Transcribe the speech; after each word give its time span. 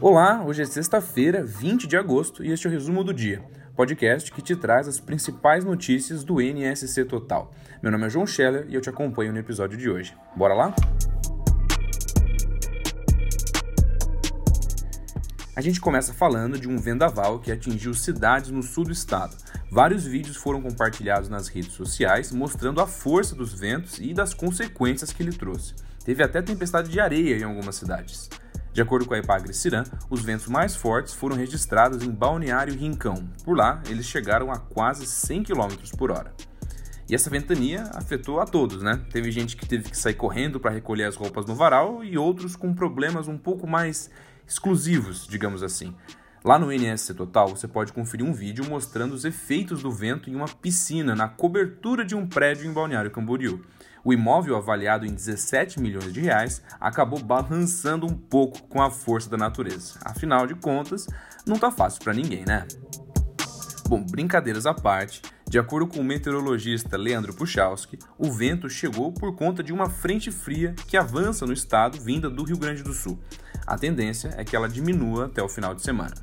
Olá, 0.00 0.44
hoje 0.44 0.60
é 0.60 0.66
sexta-feira, 0.66 1.42
20 1.42 1.86
de 1.86 1.96
agosto, 1.96 2.44
e 2.44 2.52
este 2.52 2.66
é 2.66 2.70
o 2.70 2.72
resumo 2.72 3.02
do 3.02 3.14
dia, 3.14 3.42
podcast 3.74 4.30
que 4.30 4.42
te 4.42 4.54
traz 4.54 4.86
as 4.86 5.00
principais 5.00 5.64
notícias 5.64 6.22
do 6.22 6.42
NSC 6.42 7.06
Total. 7.06 7.50
Meu 7.82 7.90
nome 7.90 8.06
é 8.06 8.10
João 8.10 8.26
Scheller 8.26 8.66
e 8.68 8.74
eu 8.74 8.80
te 8.80 8.90
acompanho 8.90 9.32
no 9.32 9.38
episódio 9.38 9.78
de 9.78 9.88
hoje. 9.88 10.14
Bora 10.36 10.52
lá? 10.52 10.74
A 15.56 15.60
gente 15.60 15.80
começa 15.80 16.12
falando 16.12 16.58
de 16.58 16.68
um 16.68 16.76
vendaval 16.76 17.38
que 17.38 17.52
atingiu 17.52 17.94
cidades 17.94 18.50
no 18.50 18.62
sul 18.62 18.84
do 18.84 18.92
estado. 18.92 19.36
Vários 19.70 20.04
vídeos 20.04 20.36
foram 20.36 20.60
compartilhados 20.60 21.28
nas 21.28 21.48
redes 21.48 21.72
sociais 21.72 22.30
mostrando 22.30 22.80
a 22.80 22.86
força 22.86 23.34
dos 23.34 23.54
ventos 23.54 23.98
e 23.98 24.12
das 24.12 24.34
consequências 24.34 25.12
que 25.12 25.22
ele 25.22 25.32
trouxe. 25.32 25.74
Teve 26.04 26.22
até 26.22 26.42
tempestade 26.42 26.90
de 26.90 27.00
areia 27.00 27.38
em 27.38 27.44
algumas 27.44 27.76
cidades. 27.76 28.28
De 28.72 28.82
acordo 28.82 29.06
com 29.06 29.14
a 29.14 29.18
Epagre 29.18 29.54
Ciran, 29.54 29.84
os 30.10 30.22
ventos 30.22 30.48
mais 30.48 30.76
fortes 30.76 31.14
foram 31.14 31.36
registrados 31.36 32.02
em 32.02 32.10
Balneário 32.10 32.74
Rincão. 32.74 33.28
Por 33.44 33.56
lá, 33.56 33.80
eles 33.88 34.04
chegaram 34.04 34.50
a 34.50 34.58
quase 34.58 35.06
100 35.06 35.44
km 35.44 35.96
por 35.96 36.10
hora. 36.10 36.34
E 37.08 37.14
essa 37.14 37.30
ventania 37.30 37.84
afetou 37.94 38.40
a 38.40 38.46
todos, 38.46 38.82
né? 38.82 39.00
Teve 39.12 39.30
gente 39.30 39.56
que 39.56 39.66
teve 39.66 39.90
que 39.90 39.96
sair 39.96 40.14
correndo 40.14 40.58
para 40.58 40.70
recolher 40.70 41.04
as 41.04 41.16
roupas 41.16 41.46
no 41.46 41.54
varal 41.54 42.02
e 42.02 42.18
outros 42.18 42.56
com 42.56 42.74
problemas 42.74 43.28
um 43.28 43.38
pouco 43.38 43.66
mais 43.66 44.10
exclusivos, 44.46 45.26
digamos 45.28 45.62
assim. 45.62 45.94
Lá 46.42 46.58
no 46.58 46.72
NSC 46.72 47.14
Total, 47.14 47.48
você 47.48 47.68
pode 47.68 47.92
conferir 47.92 48.26
um 48.26 48.32
vídeo 48.32 48.68
mostrando 48.68 49.14
os 49.14 49.24
efeitos 49.24 49.82
do 49.82 49.90
vento 49.90 50.28
em 50.28 50.34
uma 50.34 50.48
piscina 50.48 51.14
na 51.14 51.28
cobertura 51.28 52.04
de 52.04 52.14
um 52.14 52.26
prédio 52.26 52.68
em 52.68 52.72
Balneário 52.72 53.10
Camboriú. 53.10 53.62
O 54.04 54.12
imóvel, 54.12 54.56
avaliado 54.56 55.06
em 55.06 55.14
17 55.14 55.80
milhões 55.80 56.12
de 56.12 56.20
reais, 56.20 56.62
acabou 56.78 57.18
balançando 57.18 58.06
um 58.06 58.14
pouco 58.14 58.62
com 58.64 58.82
a 58.82 58.90
força 58.90 59.30
da 59.30 59.38
natureza. 59.38 59.98
Afinal 60.04 60.46
de 60.46 60.54
contas, 60.54 61.06
não 61.46 61.58
tá 61.58 61.70
fácil 61.70 62.04
para 62.04 62.12
ninguém, 62.12 62.44
né? 62.44 62.66
Bom, 63.88 64.04
brincadeiras 64.04 64.66
à 64.66 64.74
parte, 64.74 65.22
de 65.48 65.58
acordo 65.58 65.86
com 65.86 66.00
o 66.00 66.04
meteorologista 66.04 66.96
Leandro 66.96 67.34
Puchalski, 67.34 67.98
o 68.18 68.30
vento 68.30 68.68
chegou 68.68 69.12
por 69.12 69.34
conta 69.34 69.62
de 69.62 69.72
uma 69.72 69.88
frente 69.88 70.30
fria 70.30 70.74
que 70.86 70.96
avança 70.96 71.46
no 71.46 71.52
estado 71.52 72.00
vinda 72.00 72.28
do 72.28 72.44
Rio 72.44 72.58
Grande 72.58 72.82
do 72.82 72.92
Sul. 72.92 73.18
A 73.66 73.78
tendência 73.78 74.34
é 74.36 74.44
que 74.44 74.56
ela 74.56 74.68
diminua 74.68 75.26
até 75.26 75.42
o 75.42 75.48
final 75.48 75.74
de 75.74 75.82
semana. 75.82 76.14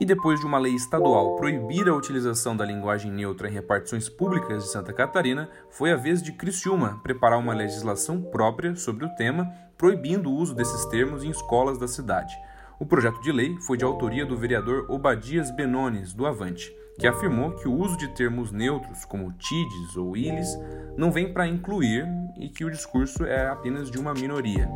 E 0.00 0.06
depois 0.06 0.40
de 0.40 0.46
uma 0.46 0.58
lei 0.58 0.74
estadual 0.74 1.36
proibir 1.36 1.86
a 1.86 1.94
utilização 1.94 2.56
da 2.56 2.64
linguagem 2.64 3.12
neutra 3.12 3.50
em 3.50 3.52
repartições 3.52 4.08
públicas 4.08 4.64
de 4.64 4.70
Santa 4.70 4.94
Catarina, 4.94 5.50
foi 5.68 5.92
a 5.92 5.96
vez 5.96 6.22
de 6.22 6.32
Criciúma 6.32 6.98
preparar 7.02 7.38
uma 7.38 7.52
legislação 7.52 8.22
própria 8.22 8.74
sobre 8.74 9.04
o 9.04 9.14
tema, 9.14 9.52
proibindo 9.76 10.30
o 10.30 10.34
uso 10.34 10.54
desses 10.54 10.86
termos 10.86 11.22
em 11.22 11.28
escolas 11.28 11.76
da 11.76 11.86
cidade. 11.86 12.34
O 12.78 12.86
projeto 12.86 13.20
de 13.20 13.30
lei 13.30 13.54
foi 13.60 13.76
de 13.76 13.84
autoria 13.84 14.24
do 14.24 14.38
vereador 14.38 14.86
Obadias 14.88 15.54
Benones, 15.54 16.14
do 16.14 16.26
Avante, 16.26 16.74
que 16.98 17.06
afirmou 17.06 17.52
que 17.52 17.68
o 17.68 17.74
uso 17.74 17.98
de 17.98 18.08
termos 18.14 18.50
neutros 18.50 19.04
como 19.04 19.34
tides 19.34 19.96
ou 19.98 20.16
iles 20.16 20.48
não 20.96 21.12
vem 21.12 21.30
para 21.30 21.46
incluir 21.46 22.08
e 22.38 22.48
que 22.48 22.64
o 22.64 22.70
discurso 22.70 23.26
é 23.26 23.48
apenas 23.48 23.90
de 23.90 23.98
uma 23.98 24.14
minoria. 24.14 24.66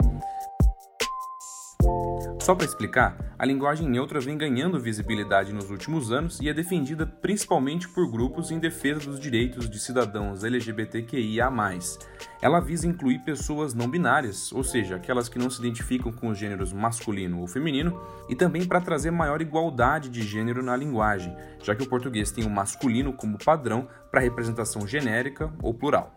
Só 2.45 2.55
para 2.55 2.67
explicar, 2.67 3.17
a 3.39 3.47
linguagem 3.47 3.89
neutra 3.89 4.20
vem 4.20 4.37
ganhando 4.37 4.78
visibilidade 4.78 5.50
nos 5.50 5.70
últimos 5.70 6.12
anos 6.12 6.39
e 6.42 6.48
é 6.51 6.53
defendida 6.53 7.06
principalmente 7.06 7.89
por 7.89 8.06
grupos 8.06 8.51
em 8.51 8.59
defesa 8.59 9.01
dos 9.01 9.19
direitos 9.19 9.67
de 9.67 9.78
cidadãos 9.78 10.45
LGBTQIA. 10.45 11.48
Ela 12.42 12.61
visa 12.61 12.86
incluir 12.86 13.20
pessoas 13.20 13.73
não 13.73 13.89
binárias, 13.89 14.53
ou 14.53 14.62
seja, 14.62 14.97
aquelas 14.97 15.27
que 15.27 15.39
não 15.39 15.48
se 15.48 15.59
identificam 15.59 16.12
com 16.12 16.29
os 16.29 16.36
gêneros 16.36 16.70
masculino 16.70 17.41
ou 17.41 17.46
feminino, 17.46 17.98
e 18.29 18.36
também 18.36 18.67
para 18.67 18.79
trazer 18.79 19.11
maior 19.11 19.41
igualdade 19.41 20.11
de 20.11 20.20
gênero 20.20 20.63
na 20.63 20.77
linguagem, 20.77 21.35
já 21.63 21.74
que 21.74 21.83
o 21.83 21.89
português 21.89 22.30
tem 22.30 22.45
o 22.45 22.51
masculino 22.51 23.14
como 23.14 23.42
padrão 23.42 23.89
para 24.11 24.20
representação 24.20 24.86
genérica 24.86 25.51
ou 25.63 25.73
plural. 25.73 26.14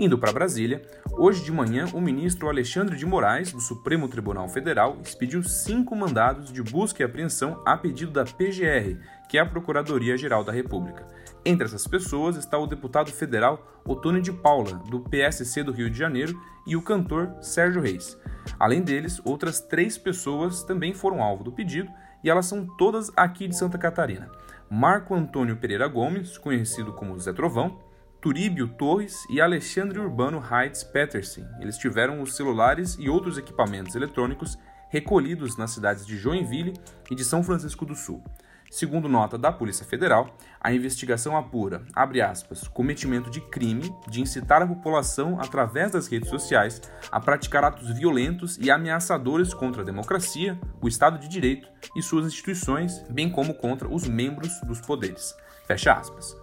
Indo 0.00 0.18
para 0.18 0.32
Brasília, 0.32 0.80
hoje 1.20 1.44
de 1.44 1.52
manhã 1.52 1.84
o 1.92 2.00
ministro 2.00 2.48
Alexandre 2.48 2.96
de 2.96 3.04
Moraes, 3.04 3.52
do 3.52 3.60
Supremo 3.60 4.08
Tribunal 4.08 4.48
Federal, 4.48 4.96
expediu 5.04 5.42
cinco 5.42 5.94
mandados 5.94 6.50
de 6.50 6.62
busca 6.62 7.02
e 7.02 7.04
apreensão 7.04 7.62
a 7.66 7.76
pedido 7.76 8.10
da 8.10 8.24
PGR, 8.24 8.98
que 9.28 9.36
é 9.36 9.42
a 9.42 9.46
Procuradoria-Geral 9.46 10.42
da 10.42 10.50
República. 10.50 11.06
Entre 11.44 11.66
essas 11.66 11.86
pessoas 11.86 12.36
está 12.36 12.58
o 12.58 12.66
deputado 12.66 13.12
federal 13.12 13.82
Otônio 13.84 14.22
de 14.22 14.32
Paula, 14.32 14.78
do 14.88 15.00
PSC 15.00 15.62
do 15.62 15.72
Rio 15.72 15.90
de 15.90 15.98
Janeiro, 15.98 16.40
e 16.66 16.74
o 16.74 16.80
cantor 16.80 17.34
Sérgio 17.42 17.82
Reis. 17.82 18.16
Além 18.58 18.80
deles, 18.80 19.20
outras 19.22 19.60
três 19.60 19.98
pessoas 19.98 20.62
também 20.62 20.94
foram 20.94 21.22
alvo 21.22 21.44
do 21.44 21.52
pedido 21.52 21.90
e 22.24 22.30
elas 22.30 22.46
são 22.46 22.66
todas 22.78 23.12
aqui 23.14 23.46
de 23.46 23.56
Santa 23.56 23.76
Catarina. 23.76 24.30
Marco 24.70 25.14
Antônio 25.14 25.58
Pereira 25.58 25.86
Gomes, 25.86 26.38
conhecido 26.38 26.94
como 26.94 27.18
Zé 27.18 27.34
Trovão, 27.34 27.78
Turíbio 28.20 28.68
Torres 28.68 29.24
e 29.30 29.40
Alexandre 29.40 29.98
Urbano 29.98 30.42
Heights 30.44 30.84
Peterson. 30.84 31.46
Eles 31.58 31.78
tiveram 31.78 32.20
os 32.20 32.36
celulares 32.36 32.96
e 33.00 33.08
outros 33.08 33.38
equipamentos 33.38 33.94
eletrônicos 33.94 34.58
recolhidos 34.90 35.56
nas 35.56 35.70
cidades 35.70 36.06
de 36.06 36.18
Joinville 36.18 36.74
e 37.10 37.14
de 37.14 37.24
São 37.24 37.42
Francisco 37.42 37.86
do 37.86 37.94
Sul. 37.94 38.22
Segundo 38.70 39.08
nota 39.08 39.38
da 39.38 39.50
Polícia 39.50 39.86
Federal, 39.86 40.36
a 40.60 40.72
investigação 40.72 41.36
apura, 41.36 41.82
abre 41.94 42.20
aspas, 42.20 42.68
cometimento 42.68 43.30
de 43.30 43.40
crime 43.40 43.92
de 44.06 44.20
incitar 44.20 44.62
a 44.62 44.66
população 44.66 45.40
através 45.40 45.90
das 45.90 46.06
redes 46.06 46.28
sociais 46.28 46.80
a 47.10 47.18
praticar 47.18 47.64
atos 47.64 47.90
violentos 47.90 48.58
e 48.58 48.70
ameaçadores 48.70 49.54
contra 49.54 49.82
a 49.82 49.84
democracia, 49.84 50.60
o 50.80 50.86
Estado 50.86 51.18
de 51.18 51.26
Direito 51.26 51.68
e 51.96 52.02
suas 52.02 52.26
instituições, 52.26 53.02
bem 53.10 53.30
como 53.30 53.54
contra 53.54 53.88
os 53.88 54.06
membros 54.06 54.60
dos 54.60 54.80
poderes. 54.80 55.34
Fecha 55.66 55.94
aspas. 55.94 56.36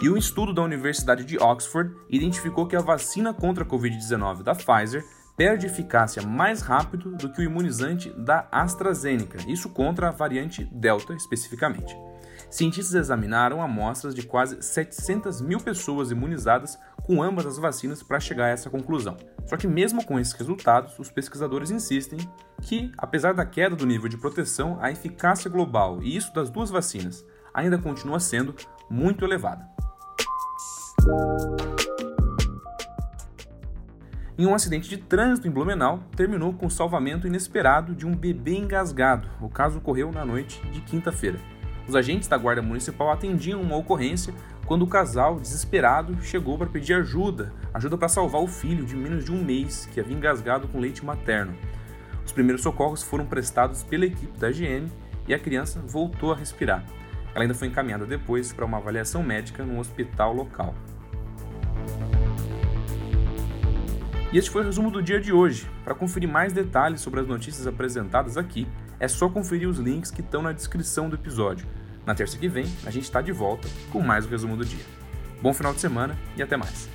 E 0.00 0.10
um 0.10 0.16
estudo 0.16 0.52
da 0.52 0.62
Universidade 0.62 1.24
de 1.24 1.38
Oxford 1.38 1.94
identificou 2.10 2.66
que 2.66 2.76
a 2.76 2.82
vacina 2.82 3.32
contra 3.32 3.64
a 3.64 3.66
Covid-19 3.66 4.42
da 4.42 4.54
Pfizer 4.54 5.02
perde 5.34 5.66
eficácia 5.66 6.22
mais 6.22 6.60
rápido 6.60 7.16
do 7.16 7.32
que 7.32 7.40
o 7.40 7.44
imunizante 7.44 8.10
da 8.10 8.46
AstraZeneca, 8.52 9.38
isso 9.50 9.70
contra 9.70 10.08
a 10.08 10.10
variante 10.10 10.64
Delta 10.70 11.14
especificamente. 11.14 11.96
Cientistas 12.50 12.94
examinaram 12.94 13.62
amostras 13.62 14.14
de 14.14 14.22
quase 14.22 14.62
700 14.62 15.40
mil 15.40 15.60
pessoas 15.60 16.10
imunizadas 16.10 16.78
com 17.02 17.22
ambas 17.22 17.46
as 17.46 17.56
vacinas 17.56 18.02
para 18.02 18.20
chegar 18.20 18.46
a 18.46 18.50
essa 18.50 18.68
conclusão. 18.68 19.16
Só 19.46 19.56
que, 19.56 19.66
mesmo 19.66 20.04
com 20.04 20.18
esses 20.18 20.34
resultados, 20.34 20.98
os 20.98 21.10
pesquisadores 21.10 21.70
insistem 21.70 22.18
que, 22.60 22.92
apesar 22.98 23.32
da 23.32 23.46
queda 23.46 23.74
do 23.74 23.86
nível 23.86 24.08
de 24.08 24.18
proteção, 24.18 24.78
a 24.80 24.90
eficácia 24.90 25.50
global, 25.50 26.02
e 26.02 26.16
isso 26.16 26.34
das 26.34 26.50
duas 26.50 26.68
vacinas, 26.68 27.24
ainda 27.54 27.78
continua 27.78 28.20
sendo 28.20 28.54
muito 28.90 29.24
elevada. 29.24 29.75
Em 34.38 34.44
um 34.44 34.54
acidente 34.54 34.88
de 34.88 34.98
trânsito 34.98 35.48
em 35.48 35.50
Blumenau, 35.50 36.00
terminou 36.14 36.52
com 36.52 36.66
o 36.66 36.70
salvamento 36.70 37.26
inesperado 37.26 37.94
de 37.94 38.06
um 38.06 38.14
bebê 38.14 38.58
engasgado. 38.58 39.28
O 39.40 39.48
caso 39.48 39.78
ocorreu 39.78 40.12
na 40.12 40.26
noite 40.26 40.60
de 40.68 40.82
quinta-feira. 40.82 41.38
Os 41.88 41.94
agentes 41.94 42.28
da 42.28 42.36
Guarda 42.36 42.60
Municipal 42.60 43.10
atendiam 43.10 43.62
uma 43.62 43.76
ocorrência 43.76 44.34
quando 44.66 44.82
o 44.82 44.88
casal, 44.88 45.40
desesperado, 45.40 46.20
chegou 46.22 46.58
para 46.58 46.66
pedir 46.66 46.94
ajuda 46.94 47.52
ajuda 47.72 47.96
para 47.96 48.08
salvar 48.08 48.42
o 48.42 48.48
filho 48.48 48.84
de 48.84 48.96
menos 48.96 49.24
de 49.24 49.32
um 49.32 49.42
mês 49.42 49.86
que 49.92 50.00
havia 50.00 50.16
engasgado 50.16 50.66
com 50.68 50.80
leite 50.80 51.04
materno. 51.04 51.54
Os 52.24 52.32
primeiros 52.32 52.62
socorros 52.62 53.02
foram 53.02 53.24
prestados 53.24 53.82
pela 53.82 54.06
equipe 54.06 54.36
da 54.38 54.50
GM 54.50 54.90
e 55.28 55.34
a 55.34 55.38
criança 55.38 55.80
voltou 55.80 56.32
a 56.32 56.36
respirar. 56.36 56.84
Ela 57.34 57.44
ainda 57.44 57.54
foi 57.54 57.68
encaminhada 57.68 58.06
depois 58.06 58.52
para 58.52 58.64
uma 58.64 58.78
avaliação 58.78 59.22
médica 59.22 59.64
no 59.64 59.78
hospital 59.78 60.32
local. 60.32 60.74
Este 64.36 64.50
foi 64.50 64.60
o 64.60 64.64
resumo 64.66 64.90
do 64.90 65.02
dia 65.02 65.18
de 65.18 65.32
hoje. 65.32 65.66
Para 65.82 65.94
conferir 65.94 66.28
mais 66.28 66.52
detalhes 66.52 67.00
sobre 67.00 67.20
as 67.20 67.26
notícias 67.26 67.66
apresentadas 67.66 68.36
aqui, 68.36 68.68
é 69.00 69.08
só 69.08 69.30
conferir 69.30 69.66
os 69.66 69.78
links 69.78 70.10
que 70.10 70.20
estão 70.20 70.42
na 70.42 70.52
descrição 70.52 71.08
do 71.08 71.16
episódio. 71.16 71.66
Na 72.04 72.14
terça 72.14 72.36
que 72.36 72.46
vem, 72.46 72.66
a 72.84 72.90
gente 72.90 73.04
está 73.04 73.22
de 73.22 73.32
volta 73.32 73.66
com 73.90 74.02
mais 74.02 74.26
o 74.26 74.28
resumo 74.28 74.54
do 74.54 74.62
dia. 74.62 74.84
Bom 75.40 75.54
final 75.54 75.72
de 75.72 75.80
semana 75.80 76.14
e 76.36 76.42
até 76.42 76.54
mais. 76.54 76.86